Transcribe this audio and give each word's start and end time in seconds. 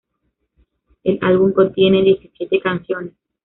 El 1.03 1.19
álbum 1.21 1.53
contiene 1.53 2.01
diecisiete 2.01 2.59
canciones. 2.59 3.13